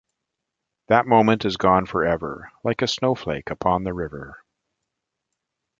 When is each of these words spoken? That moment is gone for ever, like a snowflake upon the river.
That 0.87 1.05
moment 1.05 1.45
is 1.45 1.57
gone 1.57 1.85
for 1.85 2.03
ever, 2.03 2.51
like 2.63 2.81
a 2.81 2.87
snowflake 2.87 3.51
upon 3.51 3.83
the 3.83 3.93
river. 3.93 4.43